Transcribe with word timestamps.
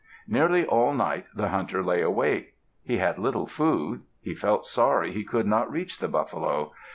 Nearly 0.27 0.65
all 0.65 0.95
night 0.95 1.27
the 1.35 1.49
hunter 1.49 1.83
lay 1.83 2.01
awake. 2.01 2.55
He 2.81 2.97
had 2.97 3.19
little 3.19 3.45
food. 3.45 4.01
He 4.19 4.33
felt 4.33 4.65
sorry 4.65 5.11
he 5.11 5.23
could 5.23 5.45
not 5.45 5.69
reach 5.69 5.99
the 5.99 6.07
buffalo. 6.07 6.71